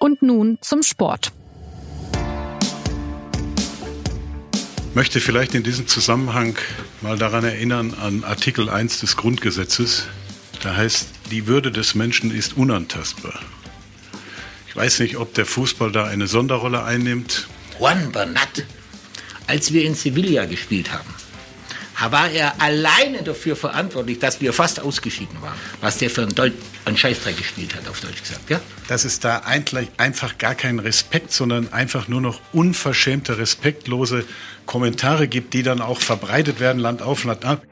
[0.00, 1.32] Und nun zum Sport.
[4.94, 6.56] möchte vielleicht in diesem Zusammenhang
[7.00, 10.06] mal daran erinnern an Artikel 1 des Grundgesetzes.
[10.62, 13.38] Da heißt, die Würde des Menschen ist unantastbar.
[14.68, 17.46] Ich weiß nicht, ob der Fußball da eine Sonderrolle einnimmt.
[17.78, 18.64] Juan Bernat,
[19.46, 21.14] als wir in Sevilla gespielt haben,
[22.10, 25.58] war er alleine dafür verantwortlich, dass wir fast ausgeschieden waren.
[25.80, 26.52] Was der für einen, Deut
[26.84, 28.48] einen Scheißdreck gespielt hat, auf Deutsch gesagt.
[28.50, 28.60] Ja?
[28.90, 34.24] Dass es da einfach gar keinen Respekt, sondern einfach nur noch unverschämte, respektlose
[34.66, 37.62] Kommentare gibt, die dann auch verbreitet werden, Land auf, Land ab.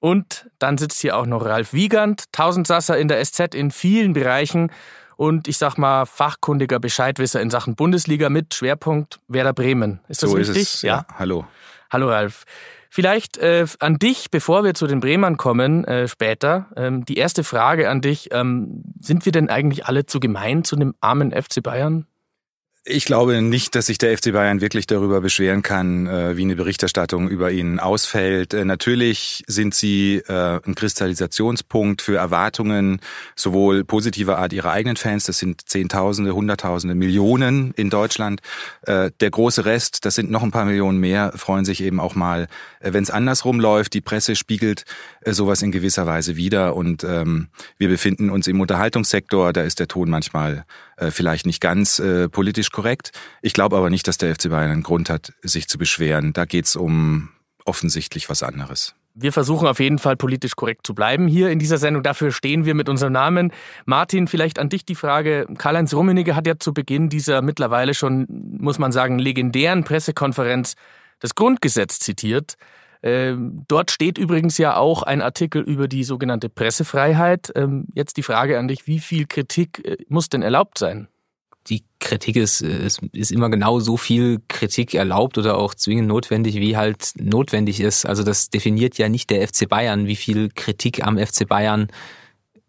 [0.00, 4.72] Und dann sitzt hier auch noch Ralf Wiegand, Tausendsasser in der SZ in vielen Bereichen
[5.14, 10.00] und ich sag mal fachkundiger Bescheidwisser in Sachen Bundesliga mit Schwerpunkt Werder Bremen.
[10.08, 10.56] Ist das so richtig?
[10.56, 10.82] Ist es.
[10.82, 11.06] Ja.
[11.08, 11.18] ja.
[11.20, 11.46] Hallo.
[11.92, 12.46] Hallo Ralf.
[12.94, 17.42] Vielleicht äh, an dich, bevor wir zu den Bremern kommen äh, später, ähm, die erste
[17.42, 18.28] Frage an dich.
[18.32, 22.06] Ähm, sind wir denn eigentlich alle zu gemein zu dem armen FC Bayern?
[22.84, 26.56] Ich glaube nicht, dass sich der FC Bayern wirklich darüber beschweren kann, äh, wie eine
[26.56, 28.54] Berichterstattung über ihn ausfällt.
[28.54, 32.98] Äh, natürlich sind sie äh, ein Kristallisationspunkt für Erwartungen
[33.36, 38.40] sowohl positiver Art ihrer eigenen Fans, das sind Zehntausende, Hunderttausende, Millionen in Deutschland.
[38.84, 42.48] Der große Rest, das sind noch ein paar Millionen mehr, freuen sich eben auch mal,
[42.80, 43.94] wenn es andersrum läuft.
[43.94, 44.84] Die Presse spiegelt
[45.24, 49.88] sowas in gewisser Weise wider und ähm, wir befinden uns im Unterhaltungssektor, da ist der
[49.88, 50.64] Ton manchmal
[51.10, 53.10] vielleicht nicht ganz politisch korrekt.
[53.40, 56.32] Ich glaube aber nicht, dass der FC Bayern einen Grund hat, sich zu beschweren.
[56.32, 57.30] Da geht es um
[57.64, 58.94] offensichtlich was anderes.
[59.14, 62.02] Wir versuchen auf jeden Fall politisch korrekt zu bleiben hier in dieser Sendung.
[62.02, 63.52] Dafür stehen wir mit unserem Namen.
[63.84, 65.46] Martin, vielleicht an dich die Frage.
[65.58, 68.26] Karl-Heinz Rummenigge hat ja zu Beginn dieser mittlerweile schon,
[68.58, 70.76] muss man sagen, legendären Pressekonferenz
[71.20, 72.54] das Grundgesetz zitiert.
[73.02, 77.52] Ähm, dort steht übrigens ja auch ein Artikel über die sogenannte Pressefreiheit.
[77.56, 81.08] Ähm, jetzt die Frage an dich, wie viel Kritik äh, muss denn erlaubt sein?
[81.68, 86.56] die Kritik ist, ist, ist immer genau so viel Kritik erlaubt oder auch zwingend notwendig,
[86.56, 88.04] wie halt notwendig ist.
[88.04, 91.88] Also das definiert ja nicht der FC Bayern, wie viel Kritik am FC Bayern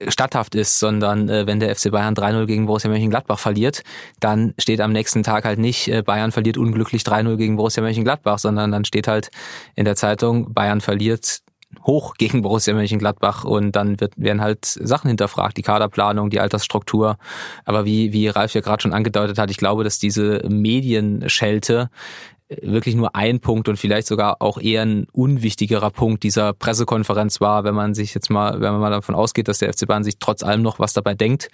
[0.10, 3.84] statthaft ist, sondern äh, wenn der FC Bayern 3-0 gegen Borussia Mönchengladbach verliert,
[4.20, 8.40] dann steht am nächsten Tag halt nicht, äh, Bayern verliert unglücklich 3-0 gegen Borussia Mönchengladbach,
[8.40, 9.32] sondern dann steht halt
[9.76, 11.42] in der Zeitung, Bayern verliert
[11.86, 17.18] hoch gegen Borussia Mönchengladbach und dann wird, werden halt Sachen hinterfragt, die Kaderplanung, die Altersstruktur.
[17.66, 21.90] Aber wie, wie Ralf ja gerade schon angedeutet hat, ich glaube, dass diese Medienschelte
[22.50, 27.64] wirklich nur ein Punkt und vielleicht sogar auch eher ein unwichtigerer Punkt dieser Pressekonferenz war,
[27.64, 30.18] wenn man sich jetzt mal, wenn man mal davon ausgeht, dass der FC Bayern sich
[30.20, 31.50] trotz allem noch was dabei denkt,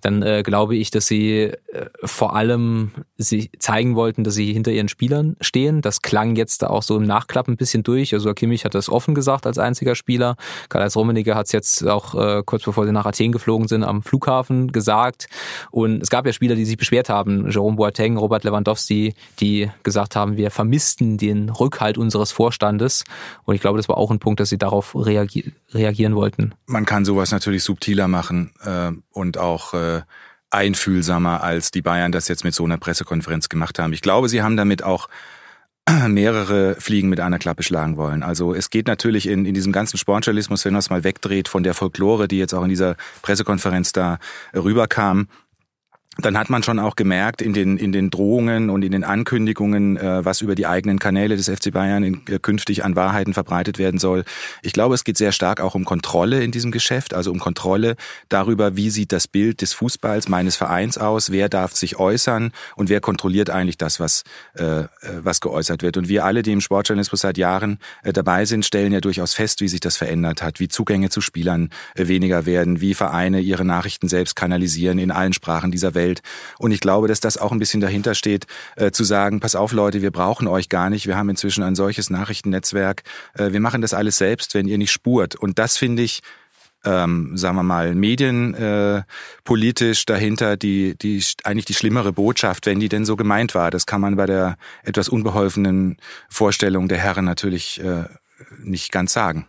[0.00, 4.70] dann äh, glaube ich, dass sie äh, vor allem sie zeigen wollten, dass sie hinter
[4.70, 5.82] ihren Spielern stehen.
[5.82, 8.14] Das klang jetzt auch so im Nachklapp ein bisschen durch.
[8.14, 10.36] Also Kimmich hat das offen gesagt als einziger Spieler.
[10.68, 14.02] Karl-Heinz Rummenigge hat es jetzt auch äh, kurz bevor sie nach Athen geflogen sind am
[14.02, 15.28] Flughafen gesagt.
[15.70, 17.50] Und es gab ja Spieler, die sich beschwert haben.
[17.50, 23.04] Jerome Boateng, Robert Lewandowski, die gesagt haben, wir vermissten den Rückhalt unseres Vorstandes.
[23.44, 26.54] Und ich glaube, das war auch ein Punkt, dass sie darauf reagi reagieren wollten.
[26.66, 30.02] Man kann sowas natürlich subtiler machen äh, und auch äh,
[30.50, 33.92] einfühlsamer, als die Bayern das jetzt mit so einer Pressekonferenz gemacht haben.
[33.92, 35.08] Ich glaube, sie haben damit auch
[36.08, 38.22] mehrere Fliegen mit einer Klappe schlagen wollen.
[38.22, 41.62] Also es geht natürlich in, in diesem ganzen Sportjournalismus, wenn man es mal wegdreht von
[41.62, 44.18] der Folklore, die jetzt auch in dieser Pressekonferenz da
[44.54, 45.28] rüberkam,
[46.20, 49.96] dann hat man schon auch gemerkt in den, in den Drohungen und in den Ankündigungen,
[49.96, 53.78] äh, was über die eigenen Kanäle des FC Bayern in, äh, künftig an Wahrheiten verbreitet
[53.78, 54.24] werden soll.
[54.62, 57.94] Ich glaube, es geht sehr stark auch um Kontrolle in diesem Geschäft, also um Kontrolle
[58.28, 62.88] darüber, wie sieht das Bild des Fußballs meines Vereins aus, wer darf sich äußern und
[62.88, 64.24] wer kontrolliert eigentlich das, was,
[64.56, 64.86] äh, äh
[65.20, 65.96] was geäußert wird.
[65.96, 69.60] Und wir alle, die im Sportjournalismus seit Jahren äh, dabei sind, stellen ja durchaus fest,
[69.60, 73.64] wie sich das verändert hat, wie Zugänge zu Spielern äh, weniger werden, wie Vereine ihre
[73.64, 76.22] Nachrichten selbst kanalisieren in allen Sprachen dieser Welt Welt.
[76.58, 78.46] Und ich glaube, dass das auch ein bisschen dahinter steht,
[78.76, 81.06] äh, zu sagen, pass auf Leute, wir brauchen euch gar nicht.
[81.06, 83.02] Wir haben inzwischen ein solches Nachrichtennetzwerk.
[83.34, 85.36] Äh, wir machen das alles selbst, wenn ihr nicht spurt.
[85.36, 86.20] Und das finde ich,
[86.84, 92.88] ähm, sagen wir mal, medienpolitisch äh, dahinter die, die eigentlich die schlimmere Botschaft, wenn die
[92.88, 93.70] denn so gemeint war.
[93.70, 98.04] Das kann man bei der etwas unbeholfenen Vorstellung der Herren natürlich äh,
[98.62, 99.48] nicht ganz sagen.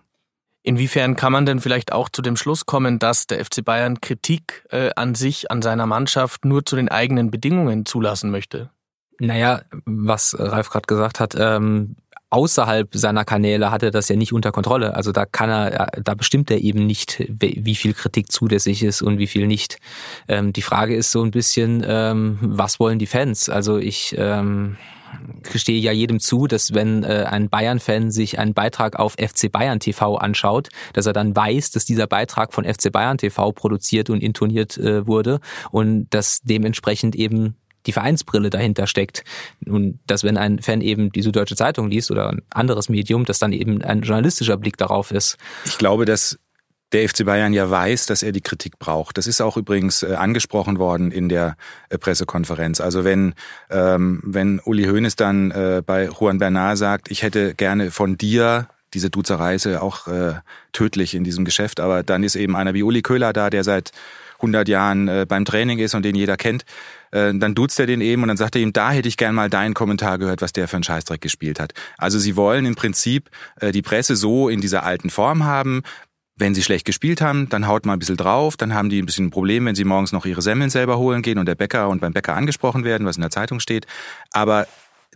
[0.62, 4.66] Inwiefern kann man denn vielleicht auch zu dem Schluss kommen, dass der FC Bayern Kritik
[4.72, 8.70] äh, an sich, an seiner Mannschaft nur zu den eigenen Bedingungen zulassen möchte?
[9.20, 11.96] Naja, was Ralf gerade gesagt hat, ähm,
[12.30, 14.96] außerhalb seiner Kanäle hat er das ja nicht unter Kontrolle.
[14.96, 19.18] Also da kann er, da bestimmt er eben nicht, wie viel Kritik zulässig ist und
[19.18, 19.78] wie viel nicht.
[20.28, 23.50] Ähm, die Frage ist so ein bisschen, ähm, was wollen die Fans?
[23.50, 24.78] Also ich ähm,
[25.44, 29.80] gestehe ja jedem zu, dass wenn äh, ein Bayern-Fan sich einen Beitrag auf FC Bayern
[29.80, 34.22] TV anschaut, dass er dann weiß, dass dieser Beitrag von FC Bayern TV produziert und
[34.22, 35.40] intoniert äh, wurde
[35.72, 39.24] und dass dementsprechend eben die Vereinsbrille dahinter steckt.
[39.66, 43.40] Und dass wenn ein Fan eben die Süddeutsche Zeitung liest oder ein anderes Medium, dass
[43.40, 45.38] dann eben ein journalistischer Blick darauf ist.
[45.66, 46.38] Ich glaube, dass
[46.92, 49.18] der FC Bayern ja weiß, dass er die Kritik braucht.
[49.18, 51.56] Das ist auch übrigens äh, angesprochen worden in der
[51.90, 52.82] äh, Pressekonferenz.
[52.82, 53.34] Also wenn
[53.70, 58.68] ähm, wenn Uli Hoeneß dann äh, bei Juan Bernard sagt, ich hätte gerne von dir
[58.94, 60.34] diese Duzerei ist auch äh,
[60.72, 63.92] tödlich in diesem Geschäft, aber dann ist eben einer wie Uli Köhler da, der seit
[64.40, 66.64] 100 Jahren äh, beim Training ist und den jeder kennt,
[67.12, 69.36] äh, dann duzt er den eben und dann sagt er ihm, da hätte ich gern
[69.36, 71.74] mal deinen Kommentar gehört, was der für einen Scheißdreck gespielt hat.
[71.98, 75.84] Also sie wollen im Prinzip äh, die Presse so in dieser alten Form haben,
[76.40, 79.06] wenn sie schlecht gespielt haben, dann haut mal ein bisschen drauf, dann haben die ein
[79.06, 81.90] bisschen ein Problem, wenn sie morgens noch ihre Semmeln selber holen gehen und der Bäcker
[81.90, 83.86] und beim Bäcker angesprochen werden, was in der Zeitung steht.
[84.32, 84.68] Aber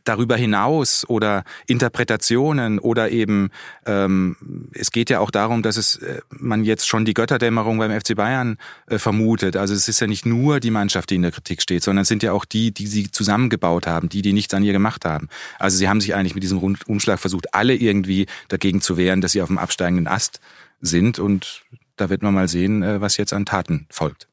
[0.03, 3.51] darüber hinaus oder Interpretationen oder eben
[3.85, 4.35] ähm,
[4.73, 8.15] es geht ja auch darum, dass es äh, man jetzt schon die Götterdämmerung beim FC
[8.15, 9.55] Bayern äh, vermutet.
[9.55, 12.07] Also es ist ja nicht nur die Mannschaft, die in der Kritik steht, sondern es
[12.07, 15.29] sind ja auch die, die sie zusammengebaut haben, die, die nichts an ihr gemacht haben.
[15.59, 19.31] Also sie haben sich eigentlich mit diesem Umschlag versucht, alle irgendwie dagegen zu wehren, dass
[19.31, 20.39] sie auf dem absteigenden Ast
[20.83, 21.63] sind und
[21.95, 24.27] da wird man mal sehen, äh, was jetzt an Taten folgt.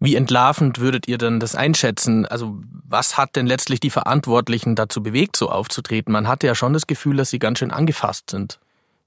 [0.00, 2.24] Wie entlarvend würdet ihr denn das einschätzen?
[2.24, 2.58] Also
[2.88, 6.10] was hat denn letztlich die Verantwortlichen dazu bewegt, so aufzutreten?
[6.12, 8.58] Man hatte ja schon das Gefühl, dass sie ganz schön angefasst sind.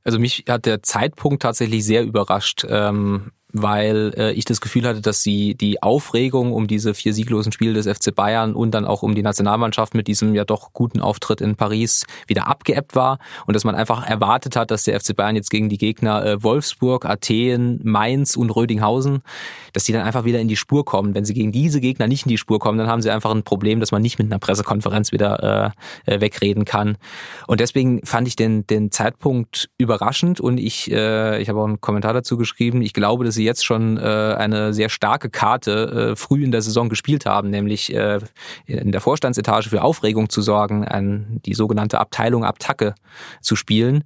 [0.04, 2.63] Also mich hat der Zeitpunkt tatsächlich sehr überrascht.
[2.69, 7.52] Ähm, weil äh, ich das Gefühl hatte, dass sie die Aufregung um diese vier sieglosen
[7.52, 11.00] Spiele des FC Bayern und dann auch um die Nationalmannschaft mit diesem ja doch guten
[11.00, 15.16] Auftritt in Paris wieder abgeebbt war und dass man einfach erwartet hat, dass der FC
[15.16, 19.22] Bayern jetzt gegen die Gegner äh, Wolfsburg, Athen, Mainz und Rödinghausen,
[19.72, 21.13] dass die dann einfach wieder in die Spur kommen.
[21.13, 23.44] Wenn sie gegen diese Gegner nicht in die Spur kommen, dann haben sie einfach ein
[23.44, 25.74] Problem, dass man nicht mit einer Pressekonferenz wieder
[26.08, 26.98] äh, äh wegreden kann.
[27.46, 31.82] Und deswegen fand ich den, den Zeitpunkt überraschend und ich, äh, ich habe auch einen
[31.82, 32.82] Kommentar dazu geschrieben.
[32.82, 34.02] Ich glaube, dass sie sie jetzt schon äh,
[34.38, 38.20] eine sehr starke Karte äh, früh in der Saison gespielt haben, nämlich äh,
[38.66, 42.96] in der Vorstandsetage für Aufregung zu sorgen, ein, die sogenannte Abteilung Abtacke
[43.42, 44.04] zu spielen.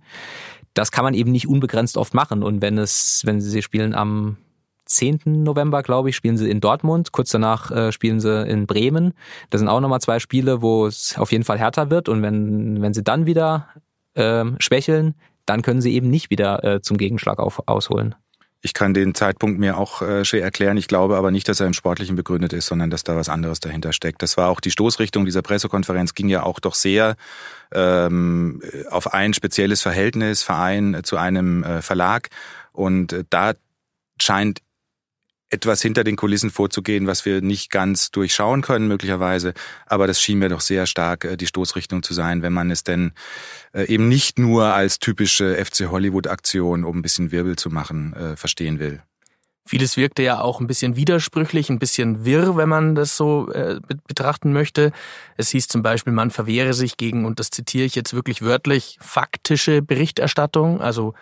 [0.73, 2.43] Das kann man eben nicht unbegrenzt oft machen.
[2.43, 4.37] Und wenn es, wenn sie spielen am
[4.85, 5.19] 10.
[5.25, 7.11] November, glaube ich, spielen sie in Dortmund.
[7.11, 9.13] Kurz danach äh, spielen sie in Bremen.
[9.49, 12.09] Das sind auch nochmal zwei Spiele, wo es auf jeden Fall härter wird.
[12.09, 13.67] Und wenn, wenn sie dann wieder
[14.13, 15.15] äh, schwächeln,
[15.45, 18.15] dann können sie eben nicht wieder äh, zum Gegenschlag auf, ausholen.
[18.61, 20.77] Ich kann den Zeitpunkt mir auch äh, schwer erklären.
[20.77, 23.59] Ich glaube aber nicht, dass er im Sportlichen begründet ist, sondern dass da was anderes
[23.59, 24.21] dahinter steckt.
[24.21, 27.15] Das war auch die Stoßrichtung dieser Pressekonferenz, ging ja auch doch sehr
[27.71, 32.29] ähm, auf ein spezielles Verhältnis, Verein zu einem äh, Verlag.
[32.71, 33.53] Und äh, da
[34.19, 34.61] scheint
[35.49, 39.53] etwas hinter den Kulissen vorzugehen, was wir nicht ganz durchschauen können möglicherweise.
[39.85, 42.83] Aber das schien mir doch sehr stark äh, die Stoßrichtung zu sein, wenn man es
[42.83, 43.13] denn
[43.73, 48.35] äh, eben nicht nur als typische FC Hollywood-Aktion, um ein bisschen Wirbel zu machen, äh,
[48.35, 49.01] verstehen will.
[49.65, 53.51] Vieles wirkte ja auch ein bisschen widersprüchlich, ein bisschen wirr, wenn man das so
[54.07, 54.93] betrachten möchte.
[55.35, 58.97] Es hieß zum Beispiel, man verwehre sich gegen, und das zitiere ich jetzt wirklich wörtlich,
[59.01, 60.79] faktische Berichterstattung.
[60.79, 61.15] Also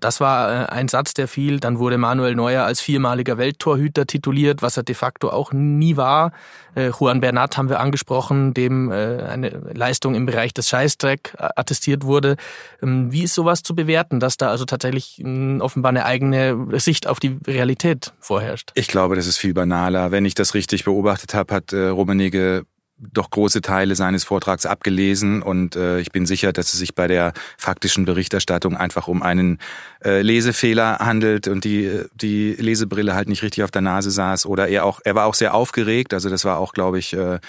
[0.00, 1.60] das war äh, ein Satz, der fiel.
[1.60, 6.32] Dann wurde Manuel Neuer als viermaliger Welttorhüter tituliert, was er de facto auch nie war.
[6.74, 12.36] Äh, Juan Bernat haben wir angesprochen, dem eine Leistung im Bereich des Scheißdreck attestiert wurde.
[12.82, 15.22] Ähm, wie ist sowas zu bewerten, dass da also tatsächlich
[15.60, 18.72] offenbar eine eigene Sicht auf die Realität vorherrscht?
[18.74, 20.10] Ich glaube, das ist viel banaler.
[20.10, 22.64] Wenn ich das richtig beobachtet habe, hat Rummenigge
[22.96, 27.08] doch große Teile seines Vortrags abgelesen und äh, ich bin sicher, dass es sich bei
[27.08, 29.58] der faktischen Berichterstattung einfach um einen
[30.04, 34.68] äh, Lesefehler handelt und die die Lesebrille halt nicht richtig auf der Nase saß oder
[34.68, 37.40] er auch er war auch sehr aufgeregt, also das war auch glaube ich äh,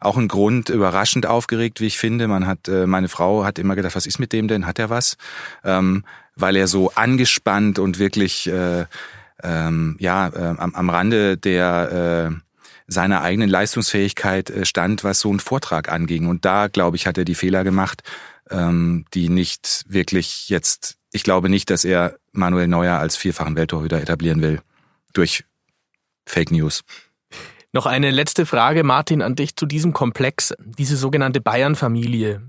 [0.00, 2.28] auch ein Grund überraschend aufgeregt, wie ich finde.
[2.28, 4.66] Man hat äh, meine Frau hat immer gedacht, was ist mit dem denn?
[4.66, 5.16] Hat er was?
[5.64, 6.04] Ähm,
[6.36, 8.86] weil er so angespannt und wirklich äh,
[9.42, 12.47] ähm, ja äh, am, am Rande der äh,
[12.88, 16.26] seiner eigenen Leistungsfähigkeit äh, stand, was so einen Vortrag anging.
[16.26, 18.02] Und da, glaube ich, hat er die Fehler gemacht,
[18.50, 24.00] ähm, die nicht wirklich jetzt, ich glaube nicht, dass er Manuel Neuer als vierfachen Welttorhüter
[24.00, 24.60] etablieren will
[25.12, 25.44] durch
[26.26, 26.82] Fake News.
[27.72, 32.42] Noch eine letzte Frage, Martin, an dich zu diesem Komplex, diese sogenannte Bayern-Familie.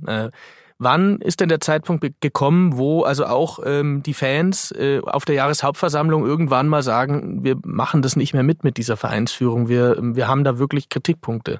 [0.81, 5.35] Wann ist denn der Zeitpunkt gekommen, wo also auch ähm, die Fans äh, auf der
[5.35, 10.29] Jahreshauptversammlung irgendwann mal sagen, wir machen das nicht mehr mit mit dieser Vereinsführung, wir, wir
[10.29, 11.59] haben da wirklich Kritikpunkte?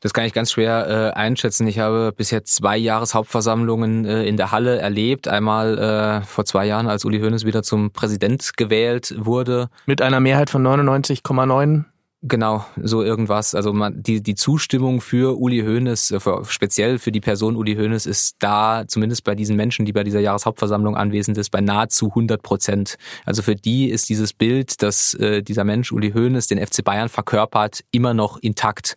[0.00, 1.66] Das kann ich ganz schwer äh, einschätzen.
[1.66, 5.26] Ich habe bisher zwei Jahreshauptversammlungen äh, in der Halle erlebt.
[5.26, 9.70] Einmal äh, vor zwei Jahren, als Uli Hoeneß wieder zum Präsident gewählt wurde.
[9.86, 11.84] Mit einer Mehrheit von 99,9
[12.22, 13.54] Genau, so irgendwas.
[13.54, 17.76] Also man, die, die Zustimmung für Uli Hoeneß, äh, für, speziell für die Person Uli
[17.76, 22.08] Hoeneß, ist da, zumindest bei diesen Menschen, die bei dieser Jahreshauptversammlung anwesend ist, bei nahezu
[22.08, 22.96] 100 Prozent.
[23.24, 27.08] Also für die ist dieses Bild, dass äh, dieser Mensch Uli Hoeneß den FC Bayern
[27.08, 28.96] verkörpert, immer noch intakt.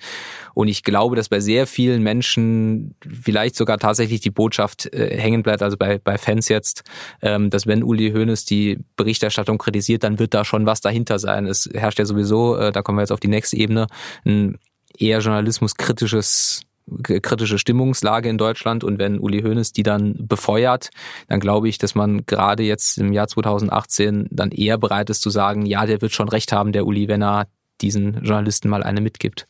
[0.53, 5.43] Und ich glaube, dass bei sehr vielen Menschen vielleicht sogar tatsächlich die Botschaft äh, hängen
[5.43, 6.83] bleibt, also bei, bei Fans jetzt,
[7.21, 11.45] ähm, dass wenn Uli Hoeneß die Berichterstattung kritisiert, dann wird da schon was dahinter sein.
[11.45, 13.87] Es herrscht ja sowieso, äh, da kommen wir jetzt auf die nächste Ebene,
[14.25, 14.57] ein
[14.97, 16.61] eher journalismuskritisches
[17.03, 20.89] kritische Stimmungslage in Deutschland und wenn Uli Hoeneß die dann befeuert,
[21.27, 25.29] dann glaube ich, dass man gerade jetzt im Jahr 2018 dann eher bereit ist zu
[25.29, 27.47] sagen, ja, der wird schon recht haben, der Uli, wenn er
[27.81, 29.47] diesen Journalisten mal eine mitgibt.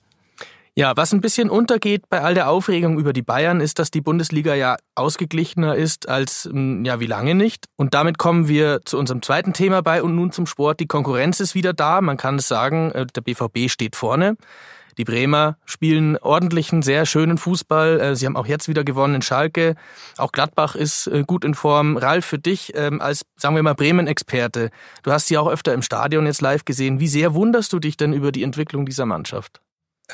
[0.73, 3.99] Ja, was ein bisschen untergeht bei all der Aufregung über die Bayern, ist, dass die
[3.99, 7.65] Bundesliga ja ausgeglichener ist als hm, ja wie lange nicht.
[7.75, 10.79] Und damit kommen wir zu unserem zweiten Thema bei und nun zum Sport.
[10.79, 11.99] Die Konkurrenz ist wieder da.
[11.99, 14.37] Man kann es sagen, äh, der BVB steht vorne.
[14.97, 17.99] Die Bremer spielen ordentlichen, sehr schönen Fußball.
[17.99, 19.75] Äh, sie haben auch jetzt wieder gewonnen in Schalke.
[20.17, 21.97] Auch Gladbach ist äh, gut in Form.
[21.97, 24.69] Ralf, für dich ähm, als, sagen wir mal, Bremen-Experte,
[25.03, 27.01] du hast sie auch öfter im Stadion jetzt live gesehen.
[27.01, 29.59] Wie sehr wunderst du dich denn über die Entwicklung dieser Mannschaft?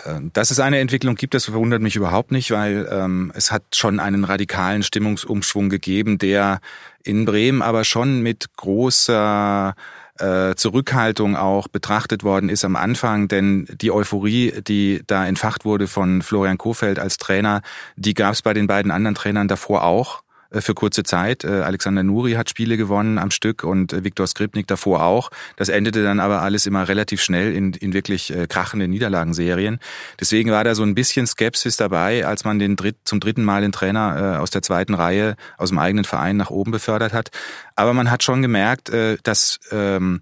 [0.05, 3.63] Äh, dass es eine Entwicklung gibt, das verwundert mich überhaupt nicht, weil ähm, es hat
[3.73, 6.59] schon einen radikalen Stimmungsumschwung gegeben, der
[7.03, 9.75] in Bremen aber schon mit großer
[10.19, 15.87] äh, Zurückhaltung auch betrachtet worden ist am Anfang, denn die Euphorie, die da entfacht wurde
[15.87, 17.61] von Florian Kofeld als Trainer,
[17.95, 20.23] die gab es bei den beiden anderen Trainern davor auch.
[20.49, 21.43] Äh, für kurze Zeit.
[21.43, 25.29] Äh, Alexander Nuri hat Spiele gewonnen am Stück und äh, Viktor Skripnik davor auch.
[25.55, 29.79] Das endete dann aber alles immer relativ schnell in, in wirklich krachende Niederlagenserien.
[30.19, 33.61] Deswegen war da so ein bisschen Skepsis dabei, als man den dritt, zum dritten Mal
[33.61, 37.29] den Trainer aus der zweiten Reihe aus dem eigenen Verein nach oben befördert hat.
[37.75, 38.91] Aber man hat schon gemerkt,
[39.23, 40.21] dass ähm,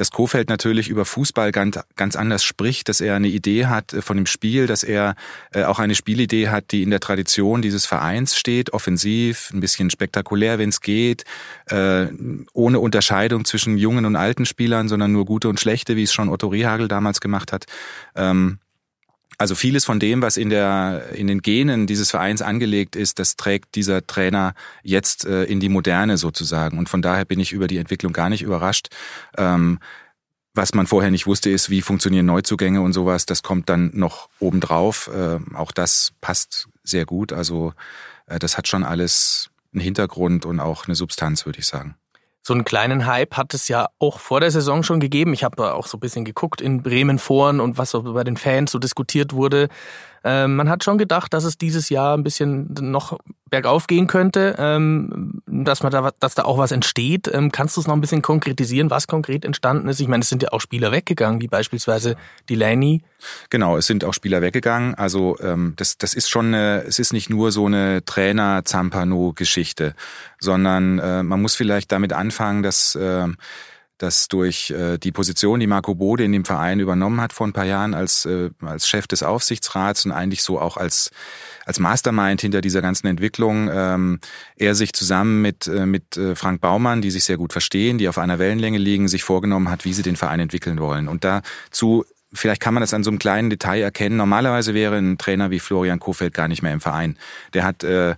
[0.00, 4.00] dass Kofeld natürlich über Fußball ganz, ganz anders spricht, dass er eine Idee hat äh,
[4.00, 5.14] von dem Spiel, dass er
[5.52, 9.90] äh, auch eine Spielidee hat, die in der Tradition dieses Vereins steht, offensiv, ein bisschen
[9.90, 11.24] spektakulär, wenn es geht,
[11.66, 12.06] äh,
[12.54, 16.30] ohne Unterscheidung zwischen jungen und alten Spielern, sondern nur gute und schlechte, wie es schon
[16.30, 17.66] Otto Rehagel damals gemacht hat.
[19.40, 23.18] Ähm, also vieles von dem, was in der in den Genen dieses Vereins angelegt ist,
[23.18, 26.78] das trägt dieser Trainer jetzt äh, in die Moderne sozusagen.
[26.78, 28.88] Und von daher bin ich über die Entwicklung gar nicht überrascht.
[29.36, 29.78] Ähm,
[30.52, 33.24] was man vorher nicht wusste, ist, wie funktionieren Neuzugänge und sowas.
[33.24, 35.08] Das kommt dann noch obendrauf.
[35.14, 37.32] Äh, auch das passt sehr gut.
[37.32, 37.72] Also
[38.26, 41.94] äh, das hat schon alles einen Hintergrund und auch eine Substanz, würde ich sagen.
[42.42, 45.34] So einen kleinen Hype hat es ja auch vor der Saison schon gegeben.
[45.34, 48.24] Ich habe da auch so ein bisschen geguckt in Bremen Foren und was so bei
[48.24, 49.68] den Fans so diskutiert wurde.
[50.22, 53.18] Ähm, man hat schon gedacht, dass es dieses Jahr ein bisschen noch
[53.50, 57.28] bergauf gehen könnte, ähm, dass man da, dass da auch was entsteht.
[57.32, 60.00] Ähm, kannst du es noch ein bisschen konkretisieren, was konkret entstanden ist?
[60.00, 62.16] Ich meine, es sind ja auch Spieler weggegangen, wie beispielsweise
[62.48, 63.02] Delaney.
[63.50, 64.94] Genau, es sind auch Spieler weggegangen.
[64.94, 69.94] Also ähm, das, das ist schon, eine, es ist nicht nur so eine Trainer-Zampano-Geschichte,
[70.38, 73.26] sondern äh, man muss vielleicht damit anfangen, dass äh,
[74.00, 77.52] dass durch äh, die Position, die Marco Bode in dem Verein übernommen hat vor ein
[77.52, 81.10] paar Jahren als, äh, als Chef des Aufsichtsrats und eigentlich so auch als,
[81.66, 84.20] als Mastermind hinter dieser ganzen Entwicklung, ähm,
[84.56, 88.08] er sich zusammen mit, äh, mit äh, Frank Baumann, die sich sehr gut verstehen, die
[88.08, 91.06] auf einer Wellenlänge liegen, sich vorgenommen hat, wie sie den Verein entwickeln wollen.
[91.06, 94.16] Und dazu vielleicht kann man das an so einem kleinen Detail erkennen.
[94.16, 97.18] Normalerweise wäre ein Trainer wie Florian Kofeld gar nicht mehr im Verein.
[97.52, 98.14] Der hat äh,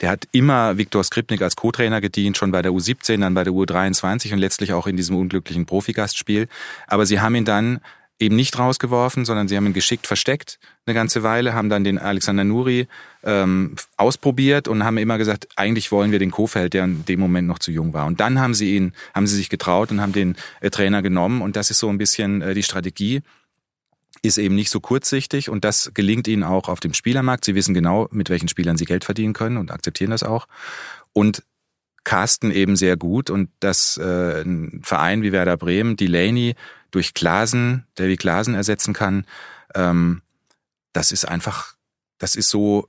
[0.00, 3.52] der hat immer Viktor Skripnik als Co-Trainer gedient, schon bei der U17, dann bei der
[3.52, 6.48] U23 und letztlich auch in diesem unglücklichen Profigastspiel.
[6.86, 7.80] Aber sie haben ihn dann
[8.18, 11.98] eben nicht rausgeworfen, sondern sie haben ihn geschickt versteckt eine ganze Weile, haben dann den
[11.98, 12.86] Alexander Nuri
[13.22, 17.48] ähm, ausprobiert und haben immer gesagt, eigentlich wollen wir den Kofeld, der in dem Moment
[17.48, 18.06] noch zu jung war.
[18.06, 21.42] Und dann haben sie ihn, haben sie sich getraut und haben den äh, Trainer genommen.
[21.42, 23.22] Und das ist so ein bisschen äh, die Strategie
[24.22, 27.44] ist eben nicht so kurzsichtig und das gelingt ihnen auch auf dem Spielermarkt.
[27.44, 30.46] Sie wissen genau, mit welchen Spielern sie Geld verdienen können und akzeptieren das auch.
[31.12, 31.42] Und
[32.04, 36.54] casten eben sehr gut und dass äh, ein Verein wie Werder Bremen Delaney
[36.90, 39.26] durch Klasen, der wie Klasen ersetzen kann,
[39.74, 40.22] ähm,
[40.92, 41.74] das ist einfach,
[42.18, 42.88] das ist so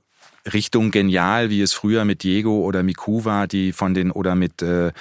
[0.52, 4.60] Richtung genial, wie es früher mit Diego oder Miku war, die von den oder mit
[4.62, 4.92] äh,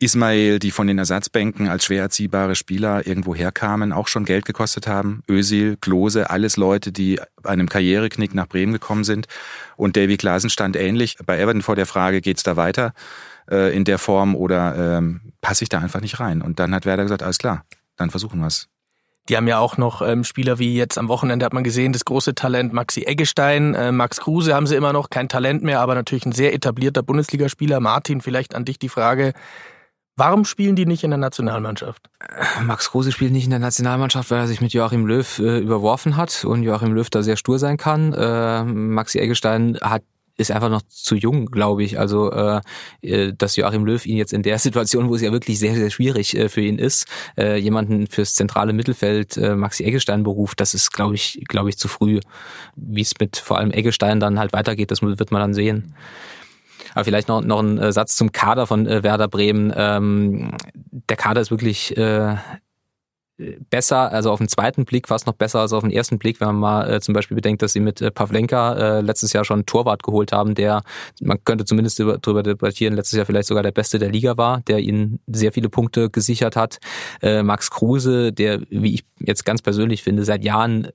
[0.00, 4.86] Ismail, die von den Ersatzbänken als schwer erziehbare Spieler irgendwo herkamen, auch schon Geld gekostet
[4.86, 5.22] haben.
[5.28, 9.26] Ösil, Klose, alles Leute, die einem Karriereknick nach Bremen gekommen sind.
[9.76, 12.92] Und Davy Klaasen stand ähnlich bei Everton vor der Frage, geht's da weiter
[13.50, 16.42] äh, in der Form oder ähm, passe ich da einfach nicht rein?
[16.42, 17.64] Und dann hat Werder gesagt, alles klar,
[17.96, 18.68] dann versuchen wir's.
[19.28, 22.06] Die haben ja auch noch ähm, Spieler wie jetzt am Wochenende hat man gesehen, das
[22.06, 25.94] große Talent Maxi Eggestein, äh, Max Kruse haben sie immer noch, kein Talent mehr, aber
[25.94, 27.80] natürlich ein sehr etablierter Bundesligaspieler.
[27.80, 29.34] Martin, vielleicht an dich die Frage,
[30.18, 32.10] Warum spielen die nicht in der Nationalmannschaft?
[32.62, 36.16] Max Kruse spielt nicht in der Nationalmannschaft, weil er sich mit Joachim Löw äh, überworfen
[36.16, 38.12] hat und Joachim Löw da sehr stur sein kann.
[38.14, 40.02] Äh, Maxi Eggestein hat
[40.36, 42.00] ist einfach noch zu jung, glaube ich.
[42.00, 42.60] Also äh,
[43.02, 45.90] äh, dass Joachim Löw ihn jetzt in der Situation, wo es ja wirklich sehr, sehr
[45.90, 47.06] schwierig äh, für ihn ist,
[47.36, 51.78] äh, jemanden fürs zentrale Mittelfeld äh, Maxi Eggestein beruft, das ist, glaube ich, glaube ich,
[51.78, 52.18] zu früh.
[52.74, 55.94] Wie es mit vor allem Eggestein dann halt weitergeht, das wird man dann sehen.
[56.94, 59.72] Aber vielleicht noch, noch ein äh, Satz zum Kader von äh, Werder Bremen.
[59.76, 62.36] Ähm, der Kader ist wirklich äh,
[63.70, 66.48] besser, also auf den zweiten Blick fast noch besser als auf den ersten Blick, wenn
[66.48, 69.58] man mal äh, zum Beispiel bedenkt, dass sie mit äh, Pavlenka äh, letztes Jahr schon
[69.58, 70.82] einen Torwart geholt haben, der,
[71.20, 74.80] man könnte zumindest darüber debattieren, letztes Jahr vielleicht sogar der Beste der Liga war, der
[74.80, 76.78] ihnen sehr viele Punkte gesichert hat.
[77.22, 80.88] Äh, Max Kruse, der, wie ich jetzt ganz persönlich finde, seit Jahren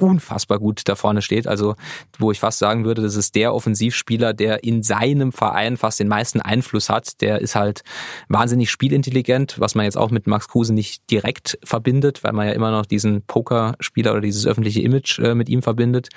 [0.00, 1.46] unfassbar gut da vorne steht.
[1.46, 1.74] Also,
[2.18, 6.08] wo ich fast sagen würde, das ist der Offensivspieler, der in seinem Verein fast den
[6.08, 7.20] meisten Einfluss hat.
[7.20, 7.82] Der ist halt
[8.28, 12.52] wahnsinnig spielintelligent, was man jetzt auch mit Max Kruse nicht direkt verbindet, weil man ja
[12.52, 16.08] immer noch diesen Pokerspieler oder dieses öffentliche Image äh, mit ihm verbindet.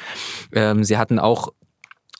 [0.53, 1.49] Ähm, sie hatten auch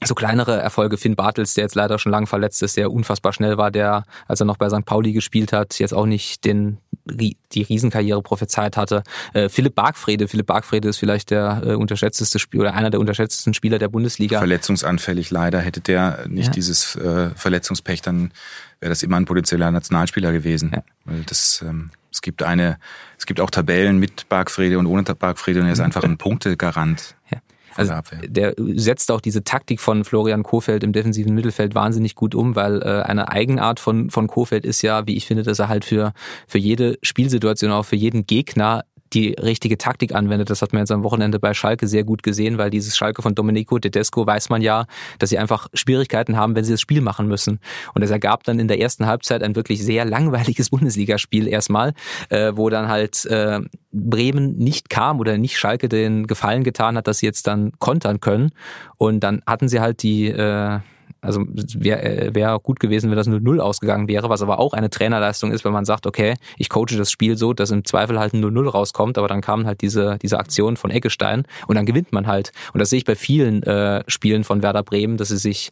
[0.03, 0.97] so kleinere Erfolge.
[0.97, 4.39] Finn Bartels, der jetzt leider schon lang verletzt ist, der unfassbar schnell war, der, als
[4.39, 4.85] er noch bei St.
[4.85, 6.79] Pauli gespielt hat, jetzt auch nicht den
[7.17, 9.03] die Riesenkarriere prophezeit hatte.
[9.33, 13.53] Äh, Philipp Bargfrede, Philipp Bargfrede ist vielleicht der äh, unterschätzteste Spieler oder einer der unterschätztesten
[13.53, 14.39] Spieler der Bundesliga.
[14.39, 15.59] Verletzungsanfällig leider.
[15.59, 16.51] Hätte der nicht ja.
[16.53, 18.31] dieses äh, Verletzungspech, dann
[18.79, 20.71] wäre das immer ein potenzieller Nationalspieler gewesen.
[20.73, 20.83] Ja.
[21.05, 22.77] Weil das, ähm, es gibt eine,
[23.17, 25.85] es gibt auch Tabellen mit Bargfrede und ohne Bargfrede und er ist mhm.
[25.85, 27.15] einfach ein Punktegarant.
[27.31, 27.39] Ja.
[27.75, 32.55] Also der setzt auch diese Taktik von Florian Kofeld im defensiven Mittelfeld wahnsinnig gut um,
[32.55, 35.85] weil äh, eine Eigenart von, von Kofeld ist ja, wie ich finde, dass er halt
[35.85, 36.13] für,
[36.47, 40.49] für jede Spielsituation, auch für jeden Gegner die richtige Taktik anwendet.
[40.49, 43.35] Das hat man jetzt am Wochenende bei Schalke sehr gut gesehen, weil dieses Schalke von
[43.35, 44.85] Domenico Tedesco weiß man ja,
[45.19, 47.59] dass sie einfach Schwierigkeiten haben, wenn sie das Spiel machen müssen.
[47.93, 51.93] Und es ergab dann in der ersten Halbzeit ein wirklich sehr langweiliges Bundesligaspiel erstmal,
[52.29, 53.59] äh, wo dann halt äh,
[53.91, 58.19] Bremen nicht kam oder nicht Schalke den Gefallen getan hat, dass sie jetzt dann kontern
[58.19, 58.51] können.
[58.97, 60.79] Und dann hatten sie halt die äh,
[61.21, 64.89] also wäre äh, wär gut gewesen, wenn das 0-0 ausgegangen wäre, was aber auch eine
[64.89, 68.33] Trainerleistung ist, wenn man sagt, okay, ich coache das Spiel so, dass im Zweifel halt
[68.33, 72.11] ein 0-0 rauskommt, aber dann kamen halt diese, diese Aktion von Eggestein und dann gewinnt
[72.11, 72.51] man halt.
[72.73, 75.69] Und das sehe ich bei vielen äh, Spielen von Werder Bremen, dass sie sich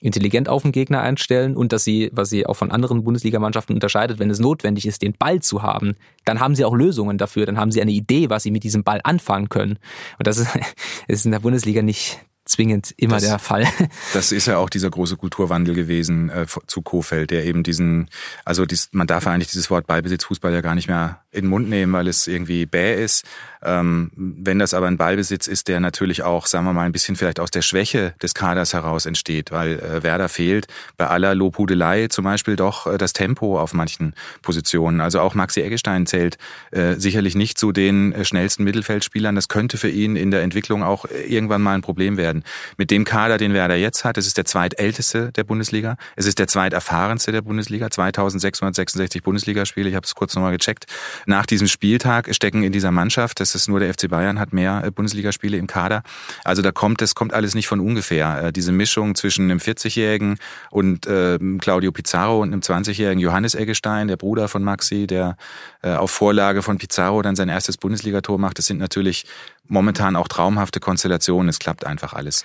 [0.00, 4.18] intelligent auf den Gegner einstellen und dass sie, was sie auch von anderen Bundesligamannschaften unterscheidet,
[4.18, 7.58] wenn es notwendig ist, den Ball zu haben, dann haben sie auch Lösungen dafür, dann
[7.58, 9.78] haben sie eine Idee, was sie mit diesem Ball anfangen können.
[10.18, 10.58] Und das ist,
[11.08, 13.66] ist in der Bundesliga nicht, zwingend immer das, der Fall.
[14.12, 18.08] Das ist ja auch dieser große Kulturwandel gewesen äh, zu Kofeld, der eben diesen,
[18.44, 21.50] also dies, man darf eigentlich dieses Wort Ballbesitz Fußball ja gar nicht mehr in den
[21.50, 23.24] Mund nehmen, weil es irgendwie bäh ist.
[23.62, 27.16] Ähm, wenn das aber ein Ballbesitz ist, der natürlich auch, sagen wir mal, ein bisschen
[27.16, 32.08] vielleicht aus der Schwäche des Kaders heraus entsteht, weil äh, Werder fehlt bei aller Lobhudelei
[32.08, 35.00] zum Beispiel doch äh, das Tempo auf manchen Positionen.
[35.00, 36.38] Also auch Maxi Eggestein zählt
[36.70, 39.34] äh, sicherlich nicht zu den äh, schnellsten Mittelfeldspielern.
[39.34, 42.44] Das könnte für ihn in der Entwicklung auch äh, irgendwann mal ein Problem werden.
[42.76, 46.38] Mit dem Kader, den Werder jetzt hat, es ist der zweitälteste der Bundesliga, es ist
[46.38, 50.86] der zweiterfahrenste der Bundesliga, 2666 Bundesligaspiele, ich habe es kurz nochmal gecheckt.
[51.26, 54.82] Nach diesem Spieltag stecken in dieser Mannschaft, das ist nur der FC Bayern, hat mehr
[54.84, 56.02] äh, Bundesligaspiele im Kader.
[56.44, 58.44] Also da kommt, das kommt alles nicht von ungefähr.
[58.44, 60.38] Äh, diese Mischung zwischen einem 40-Jährigen
[60.70, 65.36] und äh, Claudio Pizarro und einem 20-jährigen Johannes Eggestein, der Bruder von Maxi, der
[65.82, 68.58] äh, auf Vorlage von Pizarro dann sein erstes Bundesligator macht.
[68.58, 69.26] Das sind natürlich
[69.68, 71.48] momentan auch traumhafte Konstellationen.
[71.48, 72.44] Es klappt einfach alles.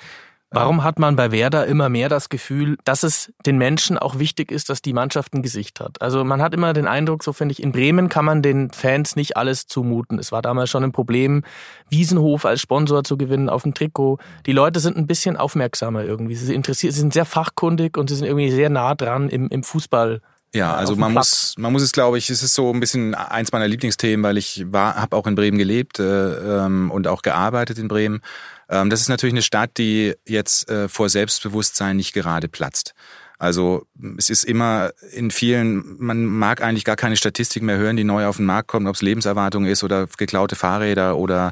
[0.56, 4.52] Warum hat man bei Werder immer mehr das Gefühl, dass es den Menschen auch wichtig
[4.52, 6.02] ist, dass die Mannschaft ein Gesicht hat?
[6.02, 9.16] Also man hat immer den Eindruck, so finde ich, in Bremen kann man den Fans
[9.16, 10.18] nicht alles zumuten.
[10.18, 11.44] Es war damals schon ein Problem,
[11.90, 14.18] Wiesenhof als Sponsor zu gewinnen auf dem Trikot.
[14.46, 16.36] Die Leute sind ein bisschen aufmerksamer irgendwie.
[16.36, 19.64] Sie, interessiert, sie sind sehr fachkundig und sie sind irgendwie sehr nah dran im, im
[19.64, 20.22] Fußball.
[20.56, 23.52] Ja, also man muss, man muss es, glaube ich, es ist so ein bisschen eins
[23.52, 27.78] meiner Lieblingsthemen, weil ich war, habe auch in Bremen gelebt äh, ähm, und auch gearbeitet
[27.78, 28.22] in Bremen.
[28.70, 32.96] Ähm, das ist natürlich eine Stadt, die jetzt äh, vor Selbstbewusstsein nicht gerade platzt.
[33.38, 33.86] Also
[34.18, 38.26] es ist immer in vielen, man mag eigentlich gar keine Statistik mehr hören, die neu
[38.26, 41.52] auf den Markt kommen, ob es Lebenserwartung ist oder geklaute Fahrräder oder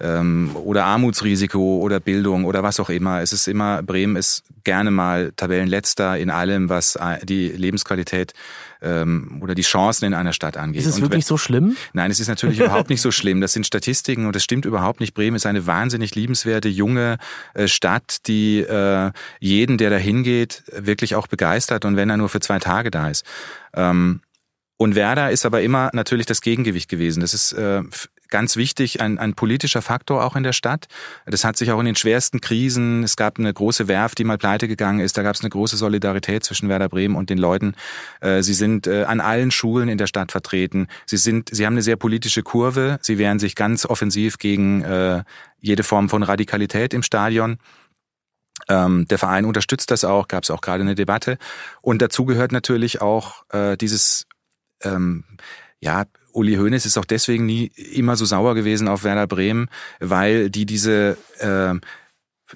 [0.00, 3.20] ähm, oder Armutsrisiko oder Bildung oder was auch immer.
[3.20, 8.34] Es ist immer, Bremen ist gerne mal Tabellenletzter in allem, was äh, die Lebensqualität
[8.80, 10.82] ähm, oder die Chancen in einer Stadt angeht.
[10.82, 11.76] Ist es wirklich wenn, so schlimm?
[11.92, 13.40] Nein, es ist natürlich überhaupt nicht so schlimm.
[13.40, 15.14] Das sind Statistiken und das stimmt überhaupt nicht.
[15.14, 17.18] Bremen ist eine wahnsinnig liebenswerte, junge
[17.54, 22.28] äh, Stadt, die äh, jeden, der da hingeht, wirklich auch begeistert und wenn er nur
[22.28, 23.24] für zwei Tage da ist.
[23.74, 24.20] Ähm,
[24.76, 27.20] und Werder ist aber immer natürlich das Gegengewicht gewesen.
[27.20, 27.82] Das ist äh,
[28.28, 30.86] ganz wichtig, ein, ein politischer Faktor auch in der Stadt.
[31.26, 34.38] Das hat sich auch in den schwersten Krisen, es gab eine große Werft, die mal
[34.38, 37.74] pleite gegangen ist, da gab es eine große Solidarität zwischen Werder Bremen und den Leuten.
[38.20, 40.88] Äh, sie sind äh, an allen Schulen in der Stadt vertreten.
[41.06, 42.98] Sie sind, sie haben eine sehr politische Kurve.
[43.02, 45.22] Sie wehren sich ganz offensiv gegen äh,
[45.60, 47.58] jede Form von Radikalität im Stadion.
[48.68, 51.38] Ähm, der Verein unterstützt das auch, gab es auch gerade eine Debatte.
[51.80, 54.26] Und dazu gehört natürlich auch äh, dieses
[54.82, 55.24] ähm,
[55.80, 56.04] ja,
[56.38, 59.68] Uli Hoeneß ist auch deswegen nie immer so sauer gewesen auf Werder Bremen,
[60.00, 61.74] weil die diese äh,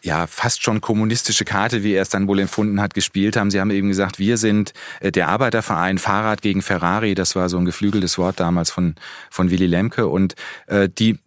[0.02, 3.50] ja fast schon kommunistische Karte, wie er es dann wohl empfunden hat, gespielt haben.
[3.50, 7.14] Sie haben eben gesagt, wir sind äh, der Arbeiterverein Fahrrad gegen Ferrari.
[7.14, 8.94] Das war so ein geflügeltes Wort damals von
[9.30, 10.34] von Willy Lemke und
[10.66, 11.18] äh, die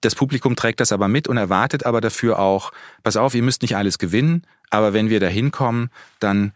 [0.00, 3.62] das Publikum trägt das aber mit und erwartet aber dafür auch, pass auf, ihr müsst
[3.62, 6.52] nicht alles gewinnen, aber wenn wir da hinkommen, dann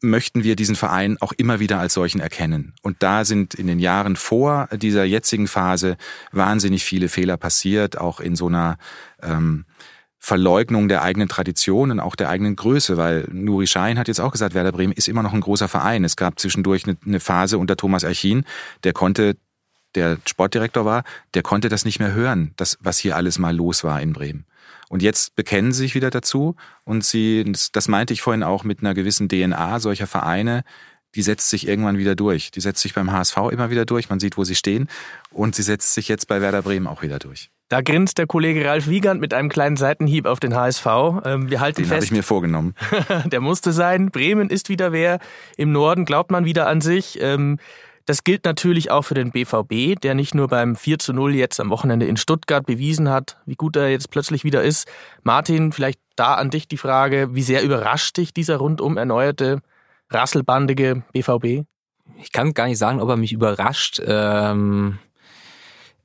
[0.00, 2.74] möchten wir diesen Verein auch immer wieder als solchen erkennen.
[2.82, 5.96] Und da sind in den Jahren vor dieser jetzigen Phase
[6.32, 8.78] wahnsinnig viele Fehler passiert, auch in so einer
[9.22, 9.64] ähm,
[10.18, 14.32] Verleugnung der eigenen Tradition und auch der eigenen Größe, weil Nuri Schein hat jetzt auch
[14.32, 16.04] gesagt, Werder Bremen ist immer noch ein großer Verein.
[16.04, 18.44] Es gab zwischendurch eine Phase unter Thomas Archin,
[18.84, 19.36] der konnte,
[19.94, 23.82] der Sportdirektor war, der konnte das nicht mehr hören, das, was hier alles mal los
[23.82, 24.44] war in Bremen.
[24.88, 28.80] Und jetzt bekennen sie sich wieder dazu und sie, das meinte ich vorhin auch mit
[28.80, 30.64] einer gewissen DNA solcher Vereine,
[31.14, 32.50] die setzt sich irgendwann wieder durch.
[32.50, 34.88] Die setzt sich beim HSV immer wieder durch, man sieht, wo sie stehen
[35.30, 37.50] und sie setzt sich jetzt bei Werder Bremen auch wieder durch.
[37.68, 40.86] Da grinst der Kollege Ralf Wiegand mit einem kleinen Seitenhieb auf den HSV.
[41.24, 41.94] Ähm, wir halten den fest.
[41.94, 42.74] habe ich mir vorgenommen.
[43.26, 44.10] der musste sein.
[44.10, 45.20] Bremen ist wieder wer.
[45.56, 47.20] Im Norden glaubt man wieder an sich.
[48.10, 51.60] Das gilt natürlich auch für den BVB, der nicht nur beim 4 zu 0 jetzt
[51.60, 54.88] am Wochenende in Stuttgart bewiesen hat, wie gut er jetzt plötzlich wieder ist.
[55.22, 59.60] Martin, vielleicht da an dich die Frage, wie sehr überrascht dich dieser rundum erneuerte,
[60.10, 61.64] rasselbandige BVB?
[62.20, 64.02] Ich kann gar nicht sagen, ob er mich überrascht.
[64.04, 64.98] Ähm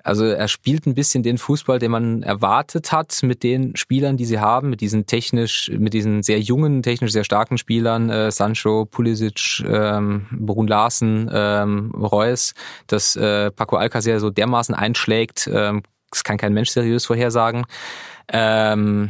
[0.05, 4.25] also er spielt ein bisschen den Fußball, den man erwartet hat mit den Spielern, die
[4.25, 8.85] sie haben, mit diesen technisch, mit diesen sehr jungen, technisch sehr starken Spielern, äh, Sancho,
[8.85, 12.53] Pulisic, ähm, Brun Larsen, ähm, Reus,
[12.85, 17.65] dass äh, Paco Alcacer so dermaßen einschlägt, ähm, das kann kein Mensch seriös vorhersagen.
[18.27, 19.09] Ähm,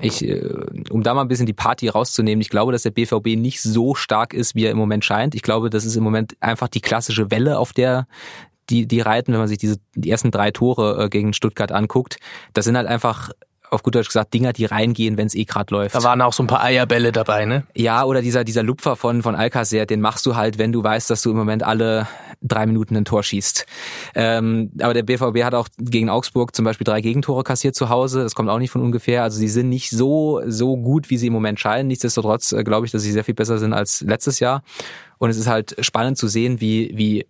[0.00, 0.48] ich, äh,
[0.88, 3.94] um da mal ein bisschen die Party rauszunehmen, ich glaube, dass der BVB nicht so
[3.94, 5.34] stark ist, wie er im Moment scheint.
[5.34, 8.06] Ich glaube, das ist im Moment einfach die klassische Welle, auf der
[8.70, 12.18] die, die reiten, wenn man sich diese die ersten drei Tore äh, gegen Stuttgart anguckt.
[12.52, 13.30] Das sind halt einfach
[13.70, 15.94] auf gut Deutsch gesagt, Dinger, die reingehen, wenn es eh gerade läuft.
[15.94, 17.64] Da waren auch so ein paar Eierbälle dabei, ne?
[17.74, 21.10] Ja, oder dieser, dieser Lupfer von, von Alcacer, den machst du halt, wenn du weißt,
[21.10, 22.06] dass du im Moment alle
[22.42, 23.66] drei Minuten ein Tor schießt.
[24.14, 28.22] Ähm, aber der BVB hat auch gegen Augsburg zum Beispiel drei Gegentore kassiert zu Hause.
[28.22, 29.22] Das kommt auch nicht von ungefähr.
[29.22, 31.88] Also sie sind nicht so, so gut, wie sie im Moment scheinen.
[31.88, 34.62] Nichtsdestotrotz äh, glaube ich, dass sie sehr viel besser sind als letztes Jahr.
[35.18, 37.26] Und es ist halt spannend zu sehen, wie, wie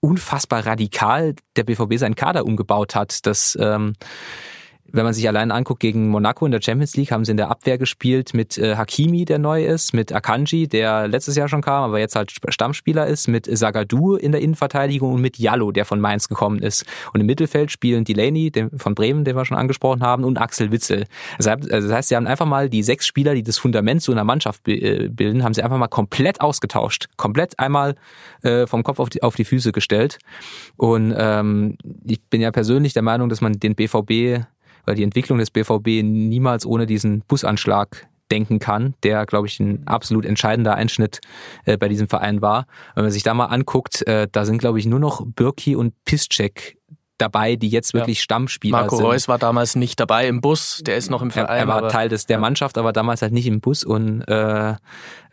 [0.00, 3.26] unfassbar radikal der BVB seinen Kader umgebaut hat.
[3.26, 3.94] Das ähm,
[4.96, 7.50] wenn man sich allein anguckt, gegen Monaco in der Champions League haben sie in der
[7.50, 11.84] Abwehr gespielt mit äh, Hakimi, der neu ist, mit Akanji, der letztes Jahr schon kam,
[11.84, 16.00] aber jetzt halt Stammspieler ist, mit Zagadou in der Innenverteidigung und mit Jallo, der von
[16.00, 16.84] Mainz gekommen ist.
[17.12, 20.72] Und im Mittelfeld spielen Delaney den, von Bremen, den wir schon angesprochen haben, und Axel
[20.72, 21.04] Witzel.
[21.38, 24.66] Das heißt, sie haben einfach mal die sechs Spieler, die das Fundament zu einer Mannschaft
[24.66, 27.08] äh, bilden, haben sie einfach mal komplett ausgetauscht.
[27.16, 27.96] Komplett einmal
[28.42, 30.18] äh, vom Kopf auf die, auf die Füße gestellt.
[30.76, 34.46] Und ähm, ich bin ja persönlich der Meinung, dass man den BVB
[34.86, 39.86] weil die Entwicklung des BVB niemals ohne diesen Busanschlag denken kann, der, glaube ich, ein
[39.86, 41.20] absolut entscheidender Einschnitt
[41.64, 42.66] äh, bei diesem Verein war.
[42.94, 45.92] Wenn man sich da mal anguckt, äh, da sind, glaube ich, nur noch Birki und
[46.04, 46.76] Piszczek
[47.18, 48.22] dabei, die jetzt wirklich ja.
[48.22, 49.04] Stammspieler Marco sind.
[49.04, 51.56] Marco Reus war damals nicht dabei im Bus, der ist noch im Verein.
[51.56, 52.40] Er, er war Teil des, der ja.
[52.40, 54.74] Mannschaft, aber damals halt nicht im Bus und äh,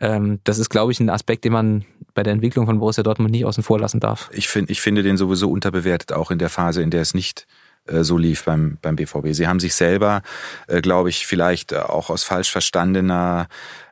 [0.00, 3.32] ähm, das ist, glaube ich, ein Aspekt, den man bei der Entwicklung von Borussia Dortmund
[3.32, 4.30] nicht außen vor lassen darf.
[4.32, 7.40] Ich, finde, ich finde den sowieso unterbewertet, auch in der Phase, in der es nicht
[7.42, 9.28] äh, so lief beim, beim BVB.
[9.32, 10.22] Sie haben sich selber,
[10.68, 13.48] äh, glaube ich, vielleicht auch aus falsch verstandener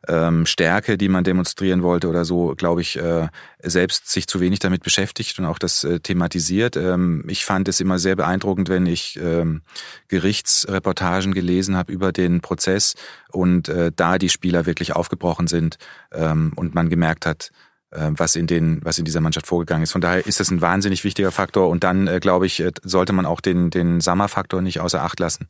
[0.09, 3.29] ähm, Stärke, die man demonstrieren wollte oder so, glaube ich, äh,
[3.63, 6.77] selbst sich zu wenig damit beschäftigt und auch das äh, thematisiert.
[6.77, 9.63] Ähm, ich fand es immer sehr beeindruckend, wenn ich ähm,
[10.09, 12.95] Gerichtsreportagen gelesen habe über den Prozess
[13.31, 15.77] und äh, da die Spieler wirklich aufgebrochen sind
[16.13, 19.93] ähm, und man gemerkt hat, äh, was in den, was in dieser Mannschaft vorgegangen ist.
[19.93, 21.69] Von daher ist das ein wahnsinnig wichtiger Faktor.
[21.69, 25.21] Und dann, äh, glaube ich, äh, sollte man auch den, den Sammer-Faktor nicht außer Acht
[25.21, 25.47] lassen.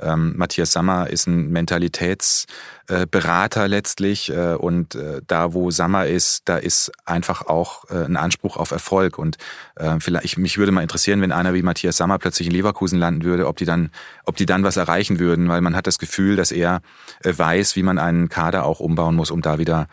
[0.00, 4.28] Ähm, Matthias Sammer ist ein Mentalitätsberater letztlich.
[4.30, 8.72] Äh, und äh, da, wo Sammer ist, da ist einfach auch äh, ein Anspruch auf
[8.72, 9.16] Erfolg.
[9.18, 9.36] Und
[9.76, 13.22] äh, vielleicht, mich würde mal interessieren, wenn einer wie Matthias Sammer plötzlich in Leverkusen landen
[13.22, 13.90] würde, ob die dann,
[14.24, 16.80] ob die dann was erreichen würden, weil man hat das Gefühl, dass er
[17.22, 19.86] äh, weiß, wie man einen Kader auch umbauen muss, um da wieder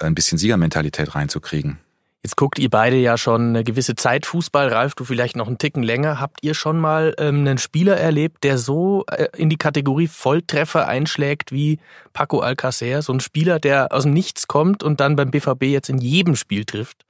[0.00, 1.78] ein bisschen Siegermentalität reinzukriegen.
[2.26, 4.68] Jetzt guckt ihr beide ja schon eine gewisse Zeit Fußball.
[4.68, 6.18] Ralf, du vielleicht noch einen Ticken länger.
[6.18, 10.88] Habt ihr schon mal ähm, einen Spieler erlebt, der so äh, in die Kategorie Volltreffer
[10.88, 11.78] einschlägt wie
[12.14, 13.02] Paco Alcacer?
[13.02, 16.34] So ein Spieler, der aus dem Nichts kommt und dann beim BVB jetzt in jedem
[16.34, 17.04] Spiel trifft?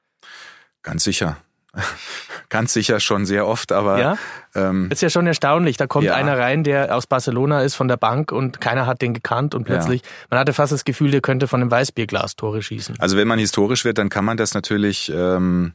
[0.82, 1.38] Ganz sicher.
[2.48, 4.18] Ganz sicher schon sehr oft, aber ja?
[4.54, 5.76] ähm, ist ja schon erstaunlich.
[5.76, 6.14] Da kommt ja.
[6.14, 9.64] einer rein, der aus Barcelona ist von der Bank und keiner hat den gekannt und
[9.64, 10.08] plötzlich, ja.
[10.30, 12.96] man hatte fast das Gefühl, der könnte von einem Weißbierglas Tore schießen.
[12.98, 15.72] Also wenn man historisch wird, dann kann man das natürlich, ähm,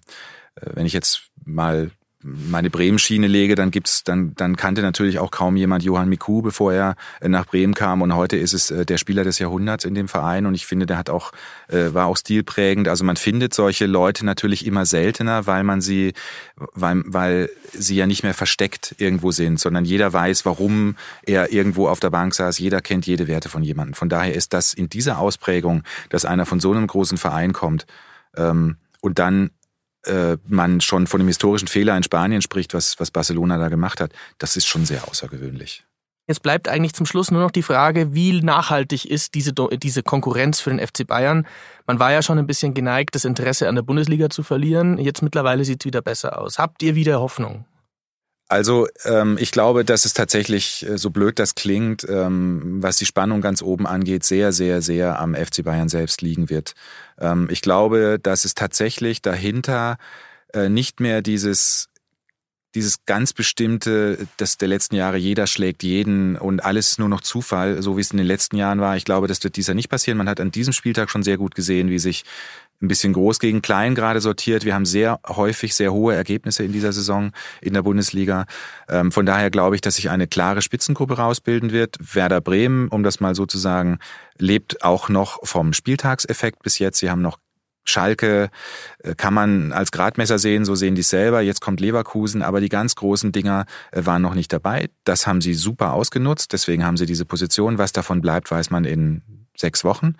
[0.56, 1.92] äh, wenn ich jetzt mal
[2.24, 6.74] meine Bremen-Schiene lege, dann gibt's, dann, dann kannte natürlich auch kaum jemand Johann Miku, bevor
[6.74, 8.02] er äh, nach Bremen kam.
[8.02, 10.46] Und heute ist es äh, der Spieler des Jahrhunderts in dem Verein.
[10.46, 11.32] Und ich finde, der hat auch,
[11.68, 12.88] äh, war auch stilprägend.
[12.88, 16.14] Also man findet solche Leute natürlich immer seltener, weil man sie,
[16.56, 21.88] weil, weil sie ja nicht mehr versteckt irgendwo sind, sondern jeder weiß, warum er irgendwo
[21.88, 22.60] auf der Bank saß.
[22.60, 23.96] Jeder kennt jede Werte von jemandem.
[23.96, 27.86] Von daher ist das in dieser Ausprägung, dass einer von so einem großen Verein kommt,
[28.36, 29.50] ähm, und dann
[30.06, 34.02] äh, man schon von dem historischen Fehler in Spanien spricht, was, was Barcelona da gemacht
[34.02, 35.84] hat, das ist schon sehr außergewöhnlich.
[36.28, 40.62] Jetzt bleibt eigentlich zum Schluss nur noch die Frage, wie nachhaltig ist diese, diese Konkurrenz
[40.62, 41.46] für den FC Bayern?
[41.88, 44.98] Man war ja schon ein bisschen geneigt, das Interesse an der Bundesliga zu verlieren.
[44.98, 46.58] Jetzt mittlerweile sieht es wieder besser aus.
[46.58, 47.66] Habt ihr wieder Hoffnung?
[48.52, 53.06] Also ähm, ich glaube, dass es tatsächlich, äh, so blöd das klingt, ähm, was die
[53.06, 56.74] Spannung ganz oben angeht, sehr, sehr, sehr am FC Bayern selbst liegen wird.
[57.18, 59.98] Ähm, ich glaube, dass es tatsächlich dahinter
[60.54, 61.88] äh, nicht mehr dieses
[62.76, 67.82] dieses ganz bestimmte, das der letzten Jahre jeder schlägt jeden und alles nur noch Zufall,
[67.82, 68.96] so wie es in den letzten Jahren war.
[68.96, 70.18] Ich glaube, das wird dieser nicht passieren.
[70.18, 72.24] Man hat an diesem Spieltag schon sehr gut gesehen, wie sich
[72.82, 74.66] ein bisschen groß gegen klein gerade sortiert.
[74.66, 78.46] Wir haben sehr häufig sehr hohe Ergebnisse in dieser Saison in der Bundesliga.
[78.90, 81.98] Ähm, von daher glaube ich, dass sich eine klare Spitzengruppe rausbilden wird.
[82.16, 84.00] Werder Bremen, um das mal so zu sagen,
[84.38, 87.00] lebt auch noch vom Spieltagseffekt bis jetzt.
[87.00, 87.38] Sie haben noch
[87.84, 88.50] Schalke
[89.00, 91.42] äh, kann man als Gradmesser sehen, so sehen die selber.
[91.42, 94.90] Jetzt kommt Leverkusen, aber die ganz großen Dinger äh, waren noch nicht dabei.
[95.04, 97.78] Das haben sie super ausgenutzt, deswegen haben sie diese Position.
[97.78, 99.24] Was davon bleibt, weiß man in
[99.58, 100.16] sechs Wochen.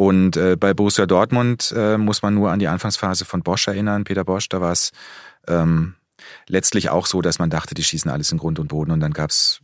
[0.00, 4.04] Und äh, bei Borussia Dortmund äh, muss man nur an die Anfangsphase von Bosch erinnern.
[4.04, 4.92] Peter Bosch, da war es
[5.48, 5.96] ähm,
[6.46, 9.12] letztlich auch so, dass man dachte, die schießen alles in Grund und Boden und dann
[9.12, 9.60] gab's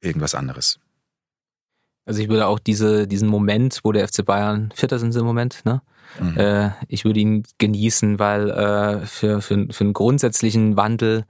[0.00, 0.80] irgendwas anderes.
[2.04, 5.26] Also ich würde auch diese, diesen Moment, wo der FC Bayern, Vierter sind sie im
[5.26, 5.80] Moment, ne?
[6.18, 6.36] Mhm.
[6.36, 11.24] Äh, ich würde ihn genießen, weil äh, für, für, für einen grundsätzlichen Wandel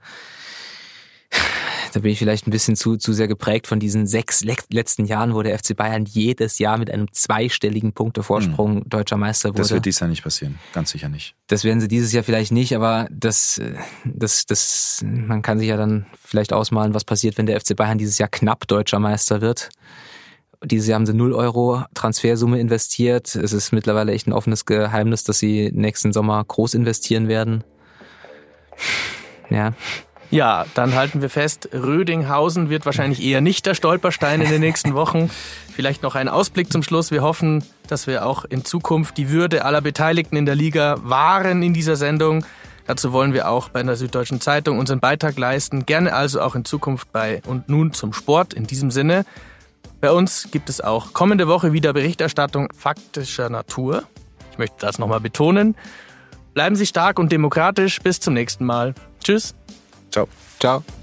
[1.93, 5.35] da bin ich vielleicht ein bisschen zu, zu sehr geprägt von diesen sechs letzten Jahren,
[5.35, 8.89] wo der FC Bayern jedes Jahr mit einem zweistelligen Punktevorsprung mhm.
[8.89, 9.61] deutscher Meister wurde.
[9.61, 11.35] Das wird dieses Jahr nicht passieren, ganz sicher nicht.
[11.47, 13.61] Das werden sie dieses Jahr vielleicht nicht, aber das,
[14.05, 17.99] das, das, man kann sich ja dann vielleicht ausmalen, was passiert, wenn der FC Bayern
[17.99, 19.69] dieses Jahr knapp deutscher Meister wird.
[20.63, 23.35] Dieses Jahr haben sie 0 Euro Transfersumme investiert.
[23.35, 27.63] Es ist mittlerweile echt ein offenes Geheimnis, dass sie nächsten Sommer groß investieren werden.
[29.51, 29.73] Ja,
[30.33, 34.95] Ja, dann halten wir fest, Rödinghausen wird wahrscheinlich eher nicht der Stolperstein in den nächsten
[34.95, 35.29] Wochen.
[35.71, 37.11] Vielleicht noch ein Ausblick zum Schluss.
[37.11, 41.61] Wir hoffen, dass wir auch in Zukunft die Würde aller Beteiligten in der Liga wahren
[41.61, 42.43] in dieser Sendung.
[42.87, 45.85] Dazu wollen wir auch bei der Süddeutschen Zeitung unseren Beitrag leisten.
[45.85, 48.55] Gerne also auch in Zukunft bei Und nun zum Sport.
[48.55, 49.25] In diesem Sinne,
[50.01, 54.01] bei uns gibt es auch kommende Woche wieder Berichterstattung faktischer Natur.
[54.51, 55.75] Ich möchte das nochmal betonen.
[56.55, 57.99] Bleiben Sie stark und demokratisch.
[57.99, 58.95] Bis zum nächsten Mal.
[59.23, 59.53] Tschüss.
[60.13, 60.27] Ciao.
[60.59, 61.02] Ciao.